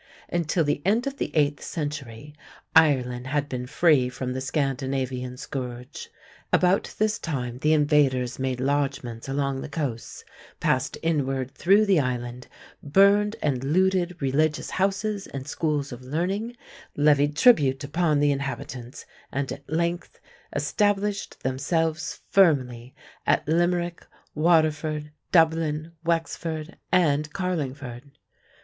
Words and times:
Until 0.29 0.63
the 0.63 0.81
end 0.83 1.05
of 1.05 1.17
the 1.17 1.29
eighth 1.35 1.61
century 1.61 2.33
Ireland 2.75 3.27
had 3.27 3.47
been 3.47 3.67
free 3.67 4.09
from 4.09 4.33
the 4.33 4.41
Scandinavian 4.41 5.37
scourge. 5.37 6.09
About 6.51 6.95
this 6.97 7.19
time 7.19 7.59
the 7.59 7.73
invaders 7.73 8.39
made 8.39 8.59
lodgments 8.59 9.29
along 9.29 9.61
the 9.61 9.69
caasts, 9.69 10.25
passed 10.59 10.97
inward 11.03 11.51
through 11.53 11.85
the 11.85 11.99
island, 11.99 12.47
burned 12.81 13.35
and 13.43 13.63
looted 13.63 14.19
religious 14.19 14.71
houses 14.71 15.27
and 15.27 15.47
schools 15.47 15.91
of 15.91 16.01
learning, 16.01 16.57
levied 16.95 17.37
tribute 17.37 17.83
upon 17.83 18.19
the 18.19 18.31
inhabitants, 18.31 19.05
and 19.31 19.51
at 19.51 19.69
length 19.71 20.19
established 20.51 21.43
themselves 21.43 22.21
firmly 22.31 22.95
at 23.27 23.47
Limerick, 23.47 24.07
Waterford, 24.33 25.11
Dublin, 25.31 25.91
Wexford, 26.03 26.77
and 26.91 27.31
Carlingford. 27.33 28.09